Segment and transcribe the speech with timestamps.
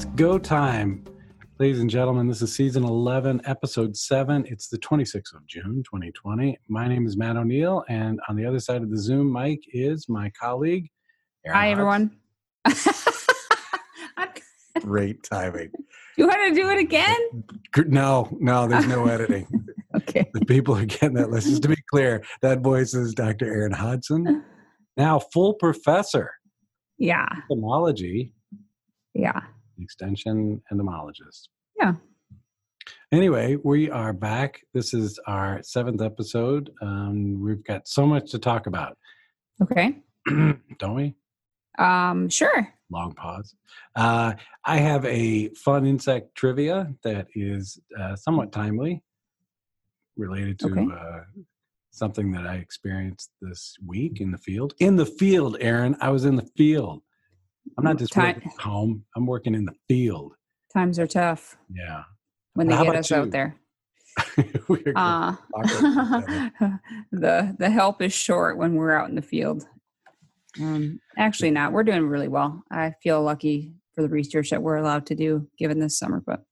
[0.00, 1.04] It's go time.
[1.58, 4.46] Ladies and gentlemen, this is season 11, episode 7.
[4.48, 6.58] It's the 26th of June, 2020.
[6.68, 10.08] My name is Matt O'Neal, and on the other side of the Zoom mic is
[10.08, 10.88] my colleague.
[11.44, 12.16] Erin Hi, everyone.
[14.80, 15.70] Great timing.
[16.16, 17.18] you want to do it again?
[17.86, 19.46] No, no, there's no editing.
[19.94, 20.30] Okay.
[20.32, 21.48] the people are getting that list.
[21.48, 23.44] Just to be clear, that voice is Dr.
[23.52, 24.44] Erin Hodgson,
[24.96, 26.30] now full professor,
[26.96, 27.26] Yeah.
[27.50, 28.32] entomology,
[29.12, 29.40] Yeah.
[29.82, 31.48] Extension entomologist.
[31.78, 31.94] Yeah.
[33.12, 34.60] Anyway, we are back.
[34.74, 36.70] This is our seventh episode.
[36.80, 38.96] Um, we've got so much to talk about,
[39.62, 39.98] Okay.
[40.78, 41.14] don't we?
[41.78, 42.68] Um, sure.
[42.90, 43.54] Long pause.
[43.96, 49.02] Uh, I have a fun insect trivia that is uh, somewhat timely,
[50.16, 50.86] related to Okay.
[50.92, 51.20] uh,
[51.90, 54.74] something that I experienced this week in the field.
[54.78, 55.96] In the field, Erin.
[56.00, 57.02] I was in the field.
[57.78, 59.04] I'm not just Time- working at home.
[59.16, 60.34] I'm working in the field.
[60.72, 62.04] Times are tough Yeah.
[62.54, 63.16] when they How get us you?
[63.16, 63.56] out there.
[64.96, 65.36] Uh,
[67.12, 69.66] the the help is short when we're out in the field.
[70.60, 71.72] Um, actually, not.
[71.72, 72.62] We're doing really well.
[72.70, 76.22] I feel lucky for the research that we're allowed to do given this summer.
[76.24, 76.42] But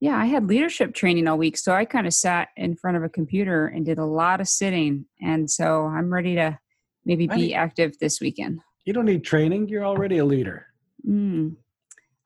[0.00, 3.04] yeah, I had leadership training all week, so I kind of sat in front of
[3.04, 6.58] a computer and did a lot of sitting, and so I'm ready to
[7.04, 8.60] maybe be active this weekend.
[8.84, 9.68] You don't need training.
[9.68, 10.66] You're already a leader.
[11.06, 11.56] Mm.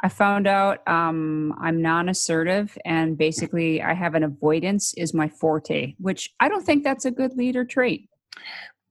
[0.00, 5.94] I found out um, I'm non-assertive, and basically, I have an avoidance is my forte,
[5.98, 8.08] which I don't think that's a good leader trait.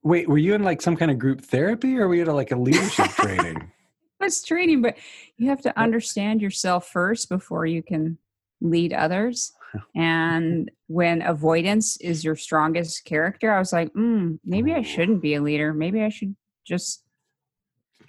[0.02, 2.52] Wait, were you in like some kind of group therapy or were you at like
[2.52, 3.72] a leadership training?
[4.20, 4.98] It's training, but
[5.38, 8.18] you have to understand yourself first before you can
[8.60, 9.54] lead others.
[9.96, 15.36] And when avoidance is your strongest character, I was like, mm, maybe I shouldn't be
[15.36, 15.74] a leader.
[15.74, 17.03] Maybe I should just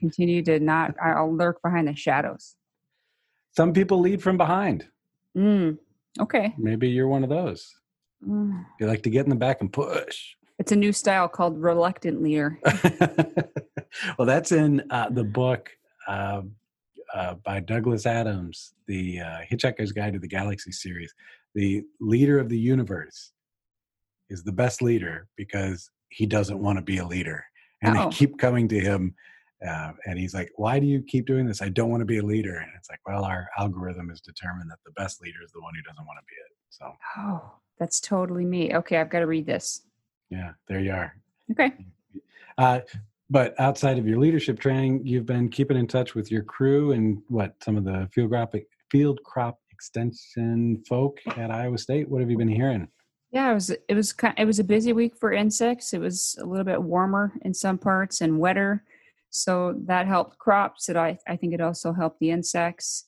[0.05, 0.95] continue to not.
[1.03, 2.57] I'll lurk behind the shadows.
[3.57, 4.87] Some people lead from behind.
[5.37, 5.79] Mm,
[6.21, 6.55] okay.
[6.59, 7.75] Maybe you're one of those.
[8.27, 8.67] Mm.
[8.79, 10.35] You like to get in the back and push.
[10.59, 12.59] It's a new style called reluctant leader.
[14.19, 15.71] well, that's in uh, the book
[16.07, 16.43] uh,
[17.15, 21.15] uh, by Douglas Adams, the uh, Hitchhiker's Guide to the Galaxy series.
[21.55, 23.33] The leader of the universe
[24.29, 27.45] is the best leader because he doesn't want to be a leader.
[27.83, 28.05] And Oh.
[28.11, 29.15] they keep coming to him.
[29.67, 31.63] Uh, and he's like, Why do you keep doing this?
[31.63, 32.57] I don't want to be a leader.
[32.57, 35.75] And it's like, Well, our algorithm is determined that the best leader is the one
[35.75, 36.53] who doesn't want to be it.
[36.71, 38.75] So, Oh, that's totally me.
[38.75, 39.83] Okay, I've got to read this.
[40.31, 41.15] yeah, there you are.
[41.53, 41.73] Okay.
[42.57, 42.79] Uh,
[43.31, 47.21] but outside of your leadership training, you've been keeping in touch with your crew and
[47.27, 48.55] what some of the field crop
[48.93, 52.09] field crop extension folk at Iowa State.
[52.09, 52.87] What have you been hearing?
[53.33, 55.93] Yeah, it was it was kind it was a busy week for insects.
[55.93, 58.85] It was a little bit warmer in some parts and wetter,
[59.35, 60.89] so that helped crops.
[60.89, 63.05] It I I think it also helped the insects.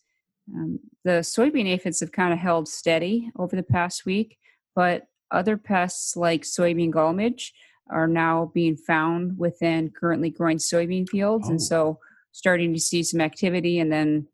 [0.53, 4.39] Um, the soybean aphids have kind of held steady over the past week,
[4.75, 7.53] but other pests like soybean gall midge
[7.91, 11.51] are now being found within currently growing soybean fields, Oh.
[11.51, 11.99] and so
[12.33, 13.79] starting to see some activity.
[13.79, 14.27] And then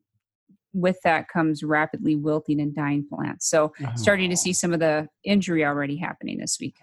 [0.74, 3.48] with that comes rapidly wilting and dying plants.
[3.50, 6.76] So starting to see some of the injury already happening this week.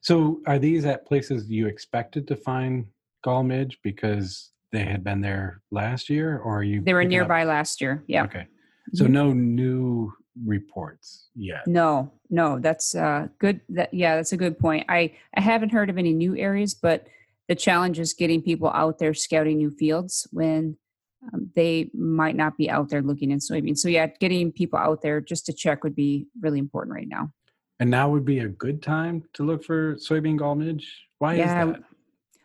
[0.00, 2.86] So, are these at places you expected to find
[3.24, 6.82] gall midge because they had been there last year, or are you?
[6.82, 8.04] They were picking up- nearby last year.
[8.06, 8.24] Yeah.
[8.24, 8.46] Okay.
[8.92, 9.10] So Mhm.
[9.10, 10.12] no new
[10.44, 11.66] reports yet.
[11.66, 13.60] No, no, that's uh, good.
[13.70, 14.84] That yeah, that's a good point.
[14.88, 17.06] I I haven't heard of any new areas, but
[17.48, 20.76] the challenge is getting people out there scouting new fields when
[21.32, 23.78] um, they might not be out there looking in soybeans.
[23.78, 27.32] So yeah, getting people out there just to check would be really important right now.
[27.80, 30.86] And now would be a good time to look for soybean gall midge.
[31.18, 31.82] Why Yeah, is that?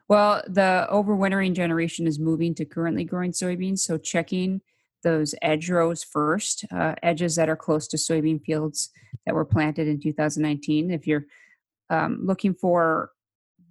[0.10, 4.62] Well, the overwintering generation is moving to currently growing soybeans, so checking
[5.04, 8.90] those edge rows first, uh, edges that are close to soybean fields
[9.26, 10.90] that were planted in 2019.
[10.90, 11.26] If you're
[11.92, 13.12] um, looking for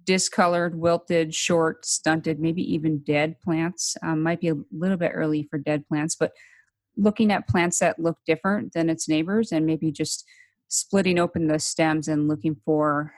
[0.05, 5.43] discolored, wilted, short, stunted, maybe even dead plants, um, might be a little bit early
[5.43, 6.31] for dead plants, but
[6.95, 10.25] looking at plants that look different than its neighbors and maybe just
[10.69, 13.13] splitting open the stems and looking for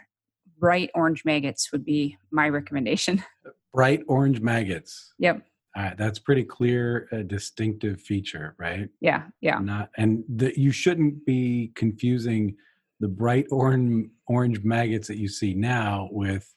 [0.62, 3.22] bright orange maggots would be my recommendation.
[3.74, 5.14] Bright orange maggots.
[5.20, 5.42] Yep.
[5.76, 8.90] All right, that's pretty clear, a distinctive feature, right?
[9.00, 9.24] Yeah.
[9.40, 9.60] Yeah.
[9.60, 12.56] Not, and the, you shouldn't be confusing
[13.00, 16.54] the bright orange orange maggots that you see now with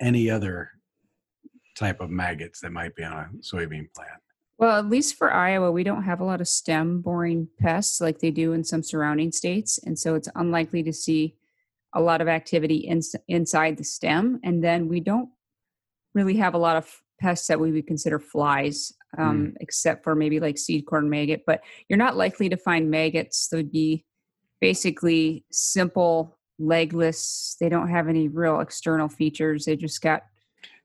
[0.00, 0.70] any other
[1.76, 4.20] type of maggots that might be on a soybean plant.
[4.56, 8.20] Well, at least for Iowa, we don't have a lot of stem boring pests like
[8.20, 9.80] they do in some surrounding states.
[9.84, 11.34] And so it's unlikely to see
[11.94, 14.40] a lot of activity in, inside the stem.
[14.44, 15.28] And then we don't
[16.14, 20.40] really have a lot of pests that we would consider flies, um, except for maybe
[20.40, 21.42] like seed corn maggot.
[21.46, 24.04] But you're not likely to find maggots that would be
[24.60, 27.56] basically simple, legless.
[27.60, 29.64] They don't have any real external features.
[29.64, 30.22] They just got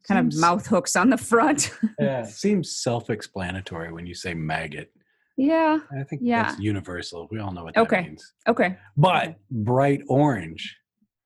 [0.07, 1.72] kind Seems- of mouth hooks on the front.
[2.00, 4.92] Yeah, seems self-explanatory when you say maggot.
[5.38, 5.80] yeah.
[5.98, 6.44] I think Yeah.
[6.44, 7.28] that's universal.
[7.31, 8.02] We all know what that Okay.
[8.02, 8.34] means.
[8.48, 8.78] Okay.
[8.98, 10.78] But bright orange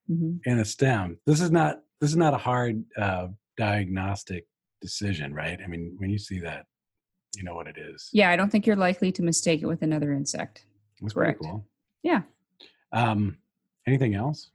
[0.09, 1.17] hmm in a stem.
[1.25, 3.27] This is not this is not a hard uh,
[3.57, 4.47] diagnostic
[4.81, 5.59] decision, right?
[5.63, 6.65] I mean, when you see that,
[7.35, 8.09] you know what it is.
[8.13, 10.65] Yeah, I don't think you're likely to mistake it with another insect.
[11.01, 11.65] That's pretty cool.
[12.03, 12.21] Yeah.
[12.91, 13.37] Um,
[13.85, 14.49] anything else?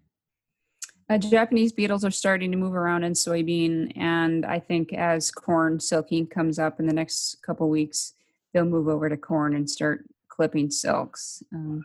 [1.11, 5.79] Uh, Japanese beetles are starting to move around in soybean, and I think as corn
[5.79, 8.15] silking comes up in the next couple weeks,
[8.53, 11.43] they'll move over to corn and start clipping silks.
[11.53, 11.85] Um,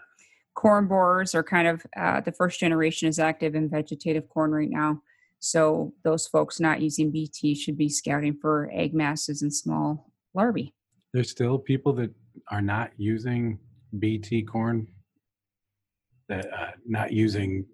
[0.60, 4.70] corn borers are kind of uh, the first generation is active in vegetative corn right
[4.70, 5.02] now,
[5.40, 10.74] so those folks not using BT should be scouting for egg masses and small larvae.
[11.14, 12.14] There's still people that
[12.52, 13.58] are not using
[14.00, 14.86] BT corn,
[16.28, 17.66] that uh, not using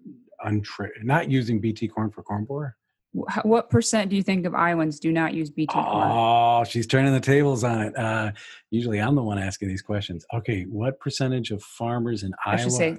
[0.46, 2.75] untra- not using BT corn for corn borer.
[3.44, 6.10] What percent do you think of Iowans do not use BT corn?
[6.10, 7.96] Oh, she's turning the tables on it.
[7.96, 8.32] Uh,
[8.70, 10.26] usually, I'm the one asking these questions.
[10.34, 12.98] Okay, what percentage of farmers in I Iowa should say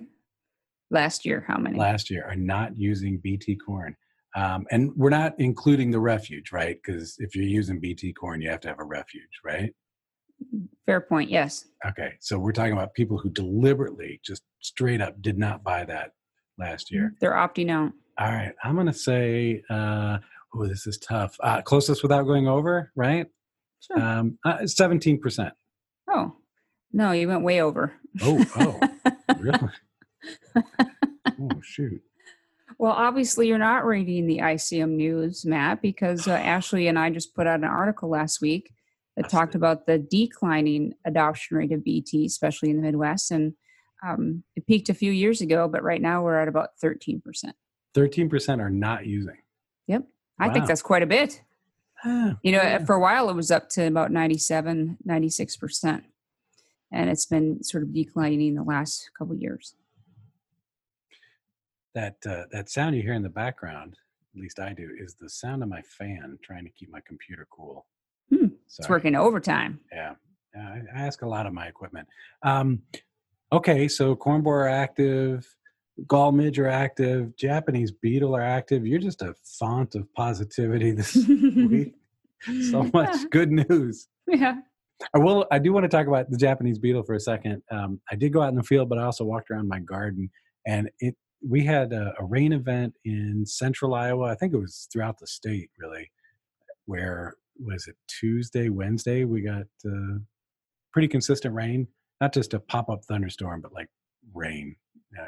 [0.90, 1.46] last year.
[1.48, 1.78] How many?
[1.78, 3.96] last year are not using BT corn?
[4.36, 6.78] Um, and we're not including the refuge, right?
[6.84, 9.74] Because if you're using BT corn, you have to have a refuge, right?
[10.86, 11.30] Fair point.
[11.30, 11.66] Yes.
[11.86, 16.12] Okay, so we're talking about people who deliberately, just straight up, did not buy that
[16.58, 17.14] last year.
[17.20, 17.92] They're opting out.
[18.20, 20.18] All right, I'm gonna say, uh,
[20.56, 21.38] oh, this is tough.
[21.42, 23.28] Uh, closest without going over, right?
[23.80, 24.00] Sure.
[24.02, 25.54] Um, uh, Seventeen percent.
[26.10, 26.36] oh,
[26.92, 27.94] no, you went way over.
[28.22, 28.80] Oh, oh,
[29.40, 29.70] really?
[30.56, 32.02] oh, shoot.
[32.80, 37.36] well, obviously, you're not reading the ICM news, Matt, because uh, Ashley and I just
[37.36, 38.72] put out an article last week
[39.16, 39.58] that That's talked it.
[39.58, 43.30] about the declining adoption rate of BT, especially in the Midwest.
[43.30, 43.54] And
[44.06, 47.22] um, it peaked a few years ago, but right now we're at about 13%.
[47.94, 49.38] Thirteen percent are not using.
[49.88, 50.04] Yep.
[50.40, 51.42] I think that's quite a bit.
[52.06, 52.86] Ah, You know, yeah.
[52.86, 56.04] for a while it was up to about 97, 96%.
[56.92, 59.74] And it's been sort of declining the last couple of years.
[61.96, 63.96] that uh, that sound you hear in the background,
[64.36, 67.48] at least I do, is the sound of my fan trying to keep my computer
[67.50, 67.88] cool.
[68.30, 69.80] Hmm, It's working overtime.
[69.92, 70.14] Yeah,
[70.56, 72.08] yeah I, I ask a lot of my equipment.
[72.44, 72.82] Um,
[73.52, 75.48] okay, so corn borer are active,
[76.08, 78.86] gall midge are active, Japanese beetle are active.
[78.86, 81.94] You're just a font of positivity this week.
[82.70, 84.08] So much good news.
[84.28, 84.56] Yeah.
[85.14, 85.46] I will.
[85.52, 87.62] I do want to talk about the Japanese beetle for a second.
[87.72, 90.30] Um, I did go out in the field, but I also walked around my garden,
[90.66, 91.16] and it.
[91.48, 94.32] We had a, a rain event in central Iowa.
[94.32, 96.10] I think it was throughout the state, really.
[96.86, 97.96] Where was it?
[98.08, 100.18] Tuesday, Wednesday, we got uh,
[100.92, 101.88] pretty consistent rain.
[102.22, 103.90] Not just a pop-up thunderstorm, but like
[104.34, 104.76] rain
[105.20, 105.26] uh,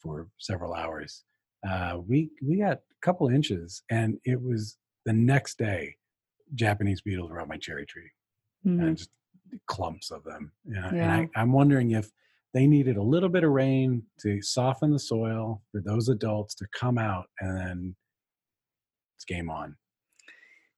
[0.00, 1.24] for several hours.
[1.68, 5.94] Uh, we we got a couple inches, and it was the next day.
[6.54, 8.10] Japanese beetles were on my cherry tree
[8.64, 8.80] Mhm.
[8.86, 9.10] and just
[9.66, 10.52] clumps of them.
[10.64, 10.88] You know?
[10.88, 12.10] And I, I'm wondering if
[12.54, 16.66] they needed a little bit of rain to soften the soil for those adults to
[16.72, 17.96] come out, and then
[19.16, 19.76] it's game on.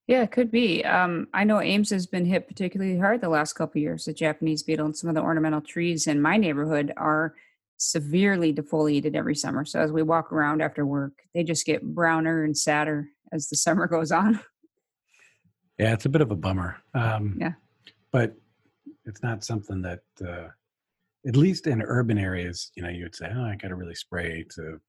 [0.08, 0.82] Yeah, it could be.
[0.86, 4.06] Um, I know Ames has been hit particularly hard the last couple of years.
[4.06, 7.34] The Japanese beetle and some of the ornamental trees in my neighborhood are
[7.76, 9.66] severely defoliated every summer.
[9.66, 13.56] So as we walk around after work, they just get browner and sadder as the
[13.66, 14.40] summer goes on.
[15.78, 16.78] Yeah, it's a bit of a bummer.
[16.94, 17.52] Um, Yeah.
[18.10, 18.34] but
[19.04, 20.48] it's not something that, uh,
[21.26, 23.94] at least in urban areas, you know, you would say, "Oh, I got to really
[23.94, 24.80] spray to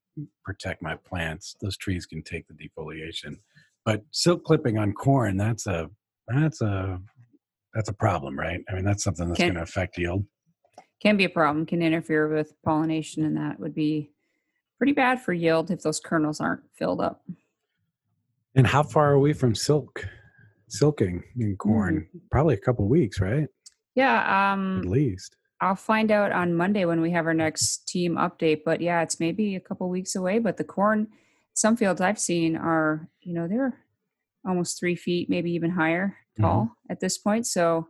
[0.44, 3.36] protect my plants." Those trees can take the defoliation,
[3.90, 5.90] but silk clipping on corn that's a
[6.28, 7.00] that's a
[7.74, 8.60] that's a problem, right?
[8.68, 10.24] I mean, that's something that's going to affect yield.
[11.02, 14.12] Can be a problem, can interfere with pollination, and that would be
[14.78, 17.22] pretty bad for yield if those kernels aren't filled up.
[18.54, 20.04] And how far are we from silk
[20.68, 22.06] silking in corn?
[22.30, 23.48] Probably a couple weeks, right?
[23.96, 25.36] Yeah, um, At least.
[25.60, 28.62] I'll find out on Monday when we have our next team update.
[28.64, 30.38] But yeah, it's maybe a couple weeks away.
[30.38, 31.08] But the corn,
[31.60, 33.78] some fields I've seen are, you know, they're
[34.46, 36.42] almost three feet, maybe even higher Mhm.
[36.42, 37.46] tall at this point.
[37.46, 37.88] So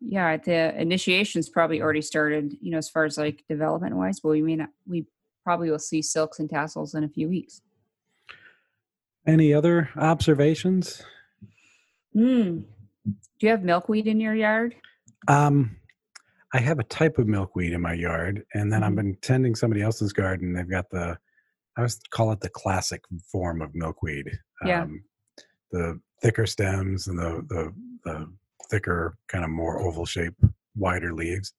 [0.00, 4.30] yeah, the initiation's probably already started, you know, as far as like development wise, but
[4.30, 5.06] we may not, we
[5.44, 7.62] probably will see silks and tassels in a few weeks.
[9.24, 11.02] Any other observations?
[12.12, 12.62] Hmm.
[13.04, 14.74] Do you have milkweed in your yard?
[15.28, 15.76] Um,
[16.52, 18.96] I have a type of milkweed in my yard, and then I've Mhm.
[18.96, 20.52] been tending somebody else's garden.
[20.52, 21.18] They've got the,
[21.76, 24.30] I always call it the classic form of milkweed.
[24.64, 24.82] Yeah.
[24.82, 25.04] Um,
[25.72, 27.72] the thicker stems and the the
[28.04, 28.32] the
[28.70, 30.34] thicker, kind of more oval shape,
[30.76, 31.52] wider leaves.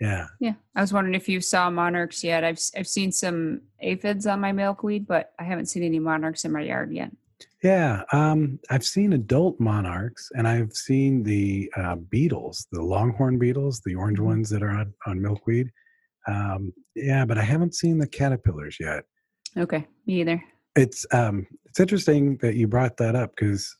[0.00, 0.26] Yeah.
[0.40, 0.54] Yeah.
[0.74, 2.42] I was wondering if you saw monarchs yet.
[2.42, 6.52] I've I've seen some aphids on my milkweed, but I haven't seen any monarchs in
[6.52, 7.12] my yard yet.
[7.62, 13.80] Yeah, um, I've seen adult monarchs, and I've seen the uh, beetles, the longhorn beetles,
[13.84, 14.24] the orange Mhm.
[14.24, 15.70] ones that are on, on milkweed.
[16.26, 19.04] Um, yeah, but I haven't seen the caterpillars yet.
[19.56, 20.42] Okay, me either.
[20.76, 23.74] It's um, it's interesting that you brought that up because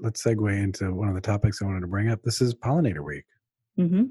[0.00, 2.22] let's segue into one of the topics I wanted to bring up.
[2.22, 3.24] This is pollinator week,
[3.76, 4.04] hmm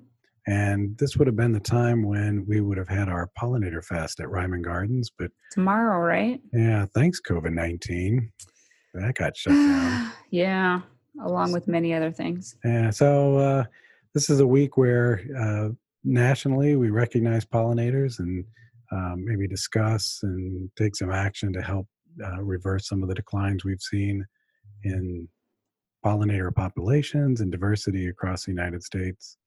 [0.49, 4.21] and this would have been the time when we would have had our pollinator fest
[4.21, 5.09] at Reiman Gardens.
[5.09, 6.39] But Tomorrow, right?
[6.53, 8.31] yeah, thanks COVID nineteen,
[8.93, 10.11] that got shut down.
[10.31, 10.81] yeah,
[11.23, 12.55] along with many other things.
[12.63, 13.63] Yeah, so uh,
[14.13, 15.69] this is a week where uh,
[16.03, 18.45] nationally we recognize pollinators and
[18.91, 21.87] um, maybe discuss and take some action to help
[22.23, 24.25] uh, reverse some of the declines we've seen
[24.83, 25.27] in
[26.05, 29.37] pollinator populations and diversity across the United States,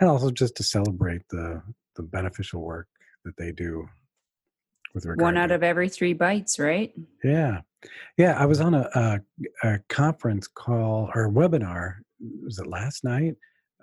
[0.00, 1.62] and also just to celebrate the
[1.96, 2.88] the beneficial work
[3.24, 3.86] that they do.
[4.94, 6.92] With regard One to- out of every three bites, right?
[7.22, 7.60] yeah,
[8.16, 8.32] yeah.
[8.38, 9.20] I was on a, a,
[9.62, 11.96] a conference call or webinar.
[12.42, 13.34] Was it last night?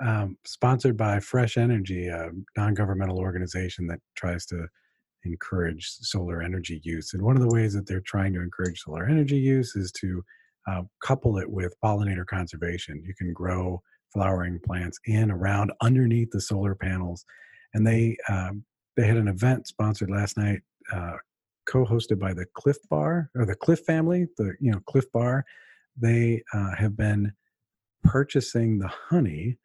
[0.02, 4.68] Um, sponsored by Fresh Energy, a non-governmental organization that tries to
[5.24, 7.14] encourage solar energy use.
[7.14, 10.24] And one of the ways that they're trying to encourage solar energy use is to
[10.68, 13.04] uh, couple it with pollinator conservation.
[13.06, 13.82] You can grow
[14.12, 17.26] flowering plants in, around, underneath the solar panels.
[17.74, 18.64] And they um,
[18.96, 20.62] they had an event sponsored last night.
[20.92, 21.18] Uh,
[21.66, 25.46] co-hosted by the Clif Bar or the Clif family, the you know Clif Bar,
[25.98, 27.32] they uh, have been
[28.04, 29.58] purchasing the honey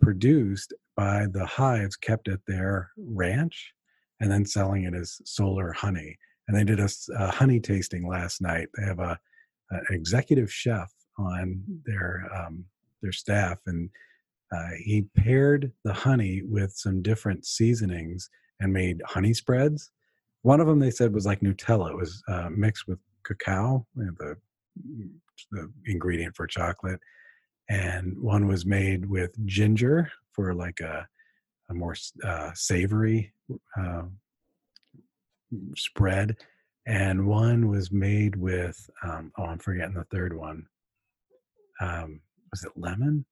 [0.00, 3.72] produced by the hives kept at their ranch,
[4.20, 6.16] and then selling it as solar honey.
[6.46, 8.68] And they did a honey tasting last night.
[8.76, 9.18] They have a
[9.70, 12.64] an executive chef on their um,
[13.02, 13.90] their staff, and
[14.52, 19.90] uh, he paired the honey with some different seasonings and made honey spreads.
[20.42, 21.90] One of them they said was like Nutella.
[21.90, 24.36] It was uh, mixed with cacao, you know, the
[25.52, 27.00] the ingredient for chocolate,
[27.68, 31.06] and one was made with ginger for like a
[31.70, 31.94] a more
[32.24, 33.32] uh, savory
[33.78, 34.04] uh,
[35.76, 36.36] spread,
[36.86, 40.66] and one was made with um, oh I'm forgetting the third one.
[41.80, 42.20] Um,
[42.50, 43.26] was it lemon?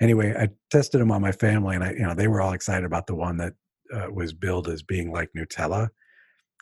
[0.00, 2.84] Anyway, I tested them on my family, and I you know they were all excited
[2.84, 3.54] about the one that
[3.94, 5.88] uh, was billed as being like Nutella,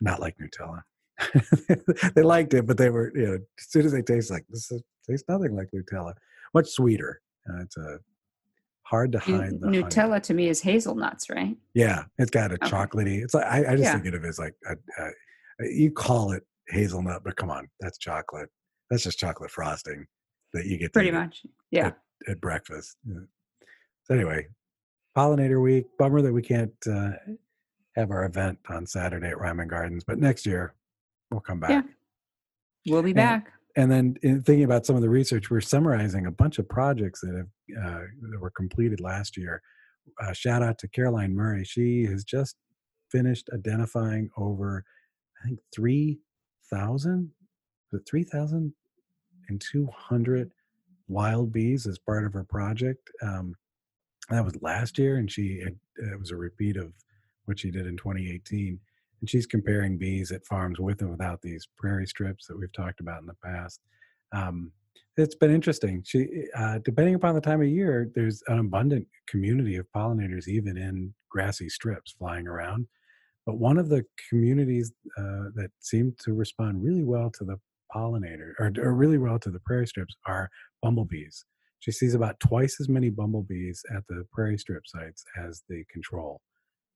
[0.00, 0.83] not like Nutella.
[2.14, 4.71] they liked it, but they were you know as soon as they taste like this
[4.71, 6.12] is, tastes nothing like Nutella,
[6.54, 7.20] much sweeter.
[7.49, 7.99] Uh, it's a
[8.82, 9.82] hard to hide the honey.
[9.82, 11.56] Nutella to me is hazelnuts, right?
[11.75, 12.68] Yeah, it's got a Okay.
[12.70, 13.23] chocolatey.
[13.23, 13.92] It's like I, I just Yeah.
[13.99, 15.11] think of it as like a, a,
[15.66, 18.49] you call it hazelnut, but come on, that's chocolate.
[18.90, 20.06] That's just chocolate frosting
[20.52, 21.44] that you get Pretty much.
[21.70, 21.92] Yeah.
[22.28, 22.96] at breakfast.
[23.06, 23.20] Yeah.
[24.04, 24.46] So anyway,
[25.16, 25.87] pollinator week.
[25.99, 27.11] Bummer that we can't uh,
[27.96, 30.75] have our event on Saturday at Reiman Gardens, but next year
[31.30, 31.70] we'll come back.
[31.70, 31.82] Yeah.
[32.92, 33.52] We'll be And- back.
[33.76, 37.21] And then in thinking about some of the research, we're summarizing a bunch of projects
[37.21, 39.62] that have uh, that were completed last year.
[40.23, 41.64] Uh, shout out to Caroline Murray.
[41.64, 42.57] She has just
[43.11, 44.85] finished identifying over,
[45.43, 46.21] I think, three
[46.71, 47.31] thousand,
[48.09, 48.75] three thousand
[49.49, 50.52] and two hundred
[51.09, 53.11] wild bees as part of her project.
[53.23, 53.54] Um,
[54.31, 56.93] that was last year, and she had, it was a repeat of
[57.45, 58.78] what she did in 2018.
[59.25, 63.00] And she's comparing bees at farms with and without these prairie strips that we've talked
[63.00, 63.81] about in the past.
[64.33, 64.71] Um,
[65.16, 66.02] it's been interesting.
[66.04, 70.76] She, uh, depending upon the time of year, there's an abundant community of pollinators, even
[70.76, 72.87] in grassy strips flying around.
[73.47, 77.57] But one of the communities uh, that seem to respond really well to the
[77.97, 80.50] pollinator, or, or really well to the prairie strips, are
[80.83, 81.47] bumblebees.
[81.81, 86.43] She sees about twice as many bumblebees at the prairie strip sites as the control.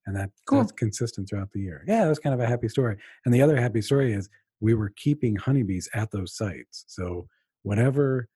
[0.09, 0.61] And that, Cool.
[0.61, 1.85] that's consistent throughout the year.
[1.87, 2.97] Yeah, that's kind of a happy story.
[3.27, 6.85] And the other happy story is we were keeping honeybees at those sites.
[6.89, 7.29] So
[7.63, 8.29] whatever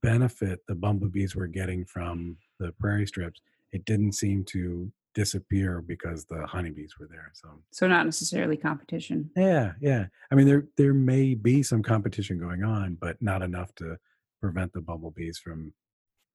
[0.00, 3.40] benefit the bumblebees were getting from the prairie strips,
[3.72, 7.30] it didn't seem to disappear because the honeybees were there.
[7.34, 9.30] So So not necessarily competition.
[9.36, 10.06] yeah, yeah.
[10.30, 13.98] I mean, there there may be some competition going on, but not enough to
[14.40, 15.72] prevent the bumblebees from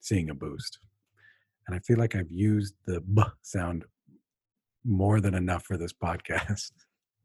[0.01, 0.79] seeing a boost.
[1.67, 3.85] And I feel like I've used the b sound
[4.85, 6.71] more than enough for this podcast.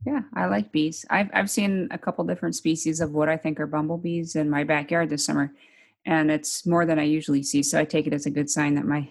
[0.07, 1.05] Yeah, I like bees.
[1.11, 4.63] I've I've seen a couple different species of what I think are bumblebees in my
[4.63, 5.53] backyard this summer,
[6.07, 7.65] and it's more than I usually see.
[7.65, 9.09] So I take it as a good sign that my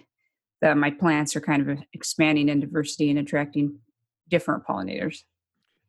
[0.62, 3.78] that my plants are kind of expanding in diversity and attracting
[4.28, 5.24] different pollinators.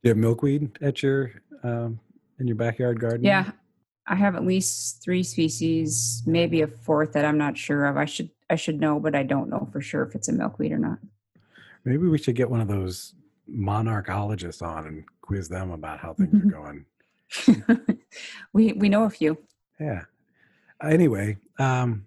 [0.03, 1.31] Do you have milkweed at your
[1.63, 1.99] um,
[2.39, 3.23] in your backyard garden?
[3.23, 3.51] Yeah,
[4.05, 7.95] I have at least three species, maybe a fourth that I'm not sure of.
[7.95, 10.71] I should I should know, but I don't know for sure if it's a milkweed
[10.71, 10.99] or not.
[11.86, 13.15] Maybe we should get one of those
[13.50, 16.86] monarchologists on and quiz them about how things are
[17.55, 17.98] going.
[18.53, 19.38] we we know a few.
[19.79, 20.01] Yeah.
[20.83, 22.05] Anyway, um,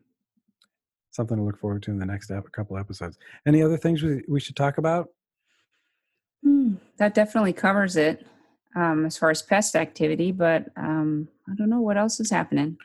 [1.10, 3.18] something to look forward to in the next ep- couple episodes.
[3.46, 5.08] Any other things we, we should talk about?
[6.42, 8.26] Hmm, that definitely covers it
[8.74, 12.78] um, as far as pest activity, but um, I don't know what else is happening.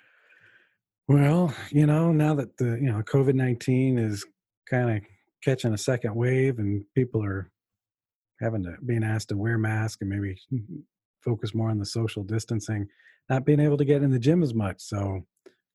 [1.08, 4.25] Well, you know, now that the you know COVID nineteen is
[4.70, 5.03] kind of
[5.48, 7.50] catching a second wave, and people are
[8.42, 10.38] having to being asked to wear masks and maybe
[11.24, 12.88] focus more on the social distancing,
[13.30, 14.82] not being able to get in the gym as much.
[14.82, 15.25] So,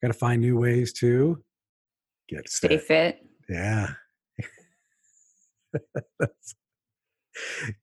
[0.02, 1.42] got to find new ways to
[2.28, 2.84] get Stay fit.
[2.86, 3.26] fit.
[3.48, 3.88] Yeah.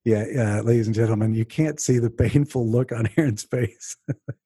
[0.05, 3.97] Yeah, yeah, ladies and gentlemen, you can't see the painful look on Erin's face.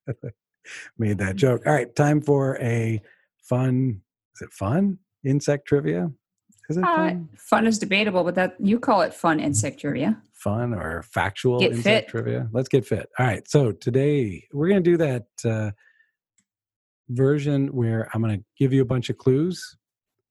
[0.97, 1.63] Made that joke.
[1.65, 3.01] All right, time for a
[3.43, 4.01] fun.
[4.35, 4.99] Is it fun?
[5.25, 6.09] Insect trivia?
[6.69, 7.29] Is it Uh, fun?
[7.37, 10.21] fun is debatable, but that you call it fun insect trivia.
[10.33, 12.07] Fun or factual Get insect fit.
[12.09, 12.49] trivia?
[12.51, 13.09] Let's get fit.
[13.19, 15.71] All right, so today we're going to do that uh,
[17.09, 19.77] version where I'm going to give you a bunch of clues,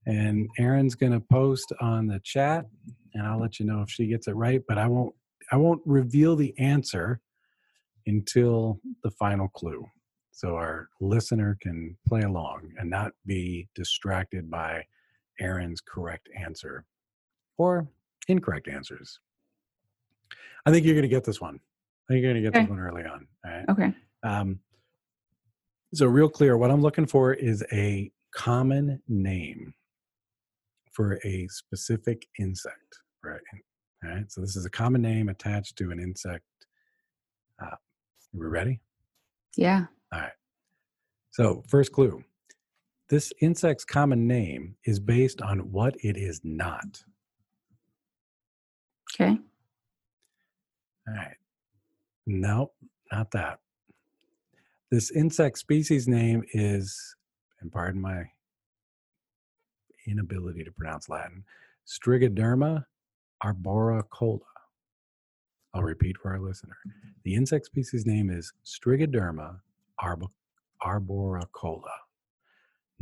[0.07, 2.67] and Erin's going to post on the chat,
[3.15, 4.61] and I'll let you know if she gets it right.
[4.67, 5.15] But I won't.
[5.51, 7.21] I won't reveal the answer
[8.07, 9.85] until the final clue,
[10.31, 14.85] so our listener can play along and not be distracted by
[15.43, 16.85] Erin's correct answer
[17.59, 17.89] or
[18.29, 19.19] incorrect answers.
[20.65, 21.59] I think you're going to get this one.
[22.09, 23.27] I think you're going to get this one early on.
[23.45, 23.65] All right.
[23.69, 23.95] Okay.
[24.23, 24.61] Um,
[25.95, 29.75] so, real clear, what I'm looking for is a common name
[30.93, 33.41] for a specific insect, right?
[34.05, 34.31] All right.
[34.31, 36.45] So, this is a common name attached to an insect.
[37.63, 37.77] Uh,
[38.33, 38.81] we ready?
[39.57, 39.87] Yeah.
[40.13, 40.33] All right.
[41.33, 42.23] So, first clue
[43.13, 47.05] this insect's common name is based on what it is not.
[49.15, 49.37] Okay.
[51.07, 51.37] All right.
[52.27, 52.75] Nope,
[53.13, 53.59] not that.
[54.91, 57.15] This insect species name is,
[57.61, 58.23] and pardon my
[60.07, 61.45] inability to pronounce Latin,
[61.87, 62.87] Strigoderma
[63.45, 64.41] arboricola.
[65.75, 66.79] I'll repeat for our listener.
[67.25, 69.61] The insect species name is Strigoderma
[70.01, 70.31] arbo-
[70.83, 71.91] arboricola.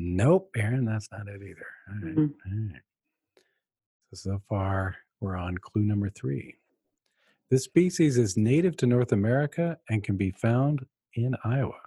[0.03, 1.67] Nope, Erin, that's not it either.
[1.89, 2.35] All right, Mhm.
[2.47, 2.83] all right.
[4.15, 6.57] So, so far, we're on clue number three.
[7.51, 11.83] This species is native to North America and can be found in Iowa.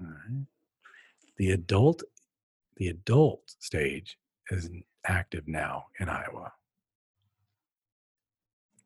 [0.00, 0.46] All right.
[1.36, 2.02] The adult,
[2.76, 4.18] the adult stage
[4.50, 4.70] is
[5.04, 6.54] active now in Iowa.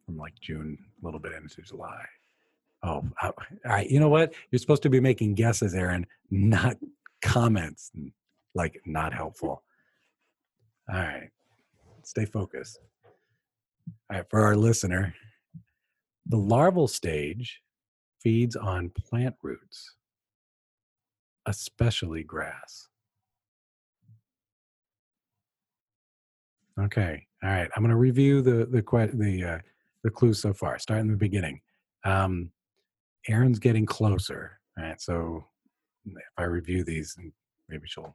[0.04, 2.04] From like June, a little bit into July.
[2.83, 3.90] Oh, I- all right.
[3.90, 4.33] You know what?
[4.51, 6.77] You're supposed to be making guesses, Erin, not
[7.23, 7.90] comments.
[8.55, 9.62] Like, not helpful.
[10.93, 11.31] All right.
[12.05, 12.79] Stay focused.
[14.11, 15.14] All right, for our listener,
[16.27, 17.61] the larval stage
[18.23, 19.95] feeds on plant roots,
[21.47, 22.88] especially grass.
[26.81, 27.71] Okay, all right.
[27.77, 28.83] I'm going to review the the
[29.14, 29.59] the uh,
[30.03, 30.79] the clues so far.
[30.79, 31.61] Start in the beginning.
[32.05, 32.51] Um,
[33.28, 34.59] Erin's getting closer.
[34.78, 35.44] All right, so
[36.06, 37.16] if I review these,
[37.68, 38.14] maybe she'll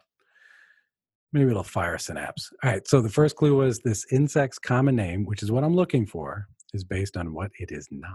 [1.35, 2.49] maybe it'll fire synapse.
[2.63, 2.87] All right.
[2.87, 6.47] So the first clue was this insect's common name, which is what I'm looking for,
[6.73, 8.11] is based on what it is not.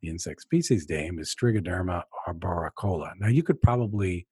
[0.00, 3.12] The insect species name is Strigoderma arboricola.
[3.18, 4.26] Now you could probably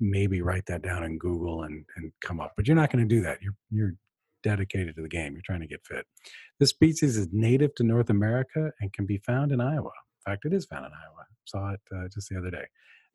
[0.00, 3.14] maybe write that down in Google and, and come up, but you're not going to
[3.14, 3.38] do that.
[3.42, 3.94] You're you're
[4.42, 5.32] dedicated to the game.
[5.32, 6.06] You're trying to get fit.
[6.60, 9.90] This species is native to North America and can be found in Iowa.
[10.28, 11.24] Fact, it is found in Iowa.
[11.46, 12.66] Saw it uh, just the other day.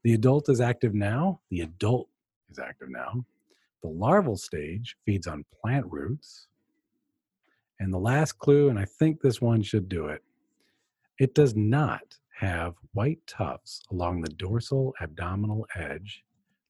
[0.03, 1.41] The adult is active now.
[1.51, 2.09] The adult
[2.49, 3.23] is active now.
[3.83, 6.47] The larval stage feeds on plant roots.
[7.79, 10.23] And the last clue, and I think this one should do it,
[11.19, 16.23] it does not have white tufts along the dorsal abdominal edge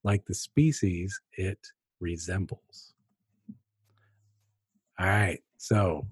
[0.03, 1.60] like the species it
[2.01, 2.95] resembles.
[4.99, 6.06] All right, so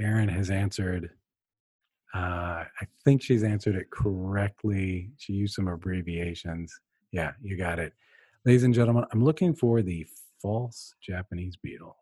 [0.00, 1.10] Erin has answered.
[2.14, 5.10] Uh, I think she's answered it correctly.
[5.18, 6.78] She used some abbreviations.
[7.10, 7.92] Yeah, you got it.
[8.44, 10.06] Ladies and gentlemen, I'm looking for the
[10.40, 11.96] false Japanese beetle.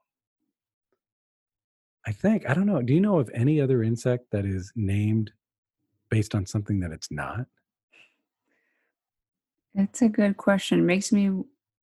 [2.06, 2.82] I think, I don't know.
[2.82, 5.30] Do you know of any other insect that is named
[6.10, 7.46] based on something that it's not?
[9.74, 10.84] That's a good question.
[10.84, 11.30] Makes me,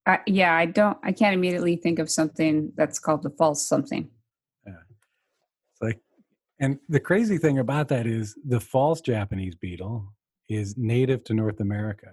[0.06, 4.08] I yeah, I don't, I can't immediately think of something that's called the false something.
[4.66, 4.74] Yeah.
[5.72, 6.00] It's like,
[6.60, 10.12] and the crazy thing about that is the false Japanese beetle
[10.48, 12.12] is native to North America.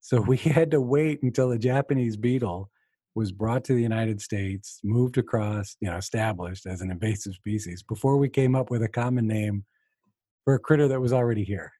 [0.00, 2.70] So we had to wait until the Japanese beetle
[3.14, 7.82] was brought to the United States, moved across, you know, established as an invasive species
[7.82, 9.64] before we came up with a common name
[10.44, 11.72] for a critter that was already here.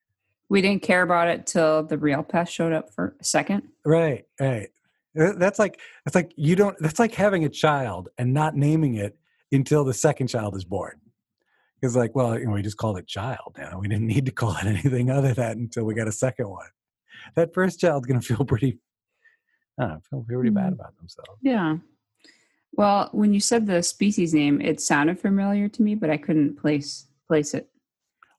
[0.50, 3.62] We didn't care about it till the real pest showed up for a second.
[3.86, 4.68] Right, right.
[5.14, 9.16] That's like that's like you don't that's like having a child and not naming it
[9.50, 11.01] until the second child is born.
[11.82, 13.56] It's like, well, you know, we just called it child.
[13.58, 13.78] now.
[13.80, 16.48] we didn't need to call it anything other than that until we got a second
[16.48, 16.68] one.
[17.36, 18.78] That first child's gonna feel pretty
[19.78, 20.74] I don't know, feel pretty bad Mm.
[20.74, 21.40] about themselves.
[21.42, 21.78] Yeah.
[22.74, 26.56] Well, when you said the species name, it sounded familiar to me, but I couldn't
[26.58, 27.68] place place it.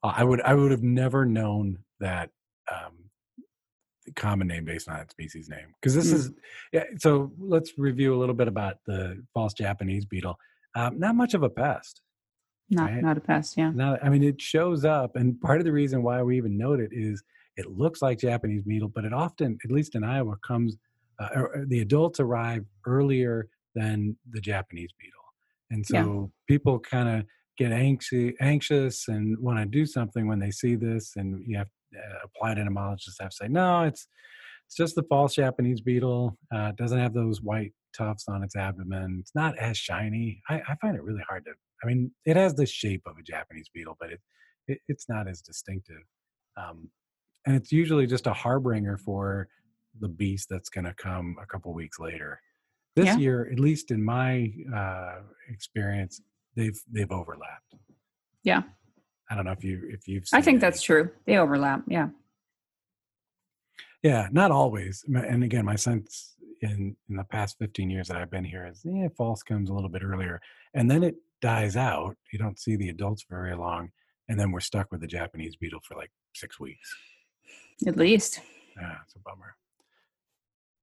[0.04, 2.30] Uh, I would I would have never known that
[2.72, 2.94] um,
[4.06, 6.16] the common name based on that species name because this Mm.
[6.16, 6.32] is
[6.72, 6.84] yeah.
[6.98, 10.38] So let's review a little bit about the false Japanese beetle.
[10.76, 12.02] Um, not much of a pest.
[12.70, 13.04] Not Right.
[13.04, 13.72] not a pest, yeah.
[13.72, 16.80] Not I mean it shows up, and part of the reason why we even note
[16.80, 17.22] it is
[17.58, 20.76] it looks like Japanese beetle, but it often, at least in Iowa, comes
[21.20, 25.22] uh, or, or the adults arrive earlier than the Japanese beetle,
[25.72, 26.04] and Yeah.
[26.04, 27.26] so people kind of
[27.58, 31.68] get anxious, anxious, and want to do something when they see this, and you have
[31.96, 34.08] uh, applied entomologists have to say, no, it's
[34.66, 36.38] it's just the false Japanese beetle.
[36.56, 39.18] Uh, it doesn't have those white tufts on its abdomen.
[39.20, 40.42] It's not as shiny.
[40.50, 41.52] I, I find it really hard to.
[41.84, 44.20] I mean, it has the shape of a Japanese beetle, but it,
[44.68, 46.04] it it's not as distinctive.
[46.58, 46.90] Um,
[47.46, 49.48] and it's usually just a harbinger for
[50.00, 52.40] the beast that's going to come a couple weeks later.
[52.96, 53.18] This Yeah.
[53.18, 56.22] year, at least in my uh, experience,
[56.56, 57.76] they've they've overlapped.
[58.44, 58.64] Yeah.
[59.30, 60.26] I don't know if you if you've.
[60.34, 61.10] I think that's true.
[61.26, 62.10] They overlap, yeah.
[64.04, 65.04] Yeah, not always.
[65.08, 68.82] And again, my sense in in the past 15 years that I've been here is
[68.84, 70.40] yeah, false comes a little bit earlier,
[70.74, 72.16] and then it dies out.
[72.32, 73.90] You don't see the adults very long,
[74.30, 76.96] and then we're stuck with the Japanese beetle for like six weeks.
[77.86, 78.40] At least.
[78.80, 79.56] Yeah, it's a bummer.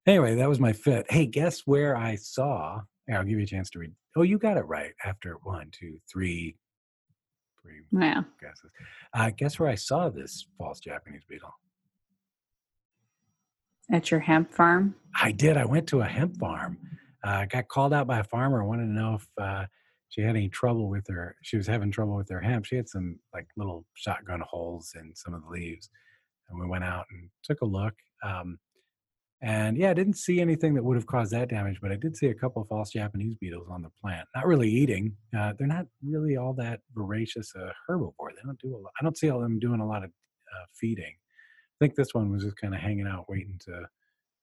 [0.07, 1.07] Anyway, that was my fit.
[1.11, 2.83] Hey, guess where I saw?
[3.09, 3.93] Yeah, I'll give you a chance to read.
[4.17, 6.57] Oh, you got it right after one, two, three,
[7.63, 8.23] three Yeah.
[8.41, 8.71] guesses.
[9.15, 11.55] Uh, guess where I saw this false Japanese beetle?
[13.91, 14.95] At your hemp farm.
[15.21, 15.57] I did.
[15.57, 16.79] I went to a hemp farm.
[17.25, 18.63] Uh, got called out by a farmer.
[18.65, 19.67] Wanted to know if uh,
[20.11, 21.37] she had any trouble with her.
[21.43, 22.67] She was having trouble with her hemp.
[22.67, 25.89] She had some like little shotgun holes in some of the leaves,
[26.49, 27.95] and we went out and took a look.
[28.25, 28.59] Um,
[29.43, 32.17] and yeah, I didn't see anything that would have caused that damage, but I did
[32.17, 34.29] see a couple of false Japanese beetles on the plant.
[34.35, 35.17] Not really eating.
[35.37, 38.35] Uh, they're not really all that voracious uh, herbivore.
[38.37, 38.93] They don't do a lot.
[39.01, 41.15] I don't see them doing a lot of uh, feeding.
[41.15, 43.87] I think this one was just kind of hanging out, waiting to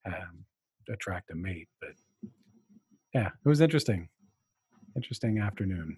[0.07, 0.45] um,
[0.91, 1.67] attract a mate.
[1.79, 1.91] But
[3.13, 4.09] yeah, it was interesting.
[4.97, 5.97] Interesting afternoon.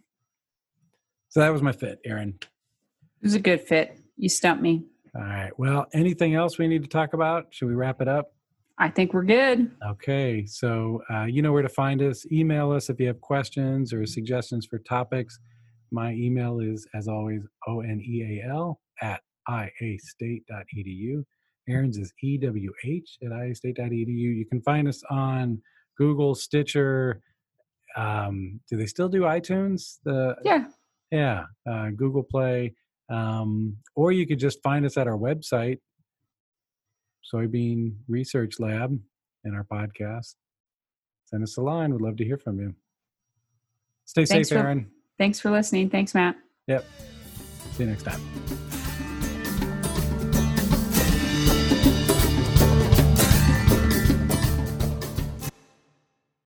[1.29, 2.37] So that was my fit, Erin.
[2.41, 3.97] It was a good fit.
[4.17, 4.83] You stumped me.
[5.15, 5.57] All right.
[5.57, 7.47] Well, anything else we need to talk about?
[7.49, 8.33] Should we wrap it up?
[8.77, 9.71] I think we're good.
[9.85, 10.45] Okay.
[10.45, 12.25] So uh, you know where to find us.
[12.31, 15.39] Email us if you have questions or suggestions for topics.
[15.91, 21.23] My email is, as always, O N E A L at iastate.edu.
[21.69, 24.07] Erin's is EWH at iastate.edu.
[24.07, 25.61] You can find us on
[25.97, 27.21] Google, Stitcher.
[27.95, 29.97] Um, do they still do iTunes?
[30.03, 30.67] The Yeah.
[31.11, 32.75] yeah, uh, Google Play,
[33.09, 35.79] um, or you could just find us at our website,
[37.33, 38.99] Soybean Research Lab,
[39.43, 40.35] and our podcast.
[41.25, 41.91] Send us a line.
[41.93, 42.75] We'd love to hear from you.
[44.05, 44.89] Stay Thanks safe, for- Erin.
[45.17, 45.89] Thanks for listening.
[45.89, 46.37] Thanks, Matt.
[46.67, 46.85] Yep.
[47.73, 48.78] See you next time.